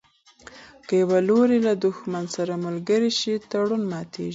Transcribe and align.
که 0.85 0.93
یو 1.01 1.11
لوری 1.27 1.59
له 1.67 1.73
دښمن 1.85 2.23
سره 2.35 2.53
ملګری 2.65 3.11
شي 3.19 3.33
تړون 3.51 3.83
ماتیږي. 3.91 4.29